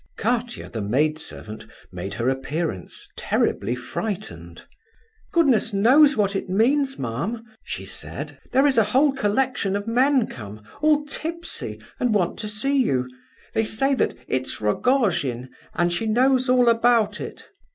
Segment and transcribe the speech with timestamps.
[0.01, 0.23] XV.
[0.23, 4.65] Katia, the maid servant, made her appearance, terribly frightened.
[5.31, 8.39] "Goodness knows what it means, ma'am," she said.
[8.51, 13.05] "There is a whole collection of men come—all tipsy—and want to see you.
[13.53, 17.51] They say that 'it's Rogojin, and she knows all about it.